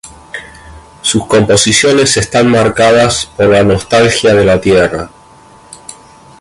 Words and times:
Sus 1.03 1.27
composiciones 1.27 2.17
están 2.17 2.49
marcadas 2.49 3.27
por 3.37 3.49
la 3.49 3.61
nostalgia 3.63 4.33
de 4.33 4.43
la 4.43 4.59
tierra. 4.59 5.11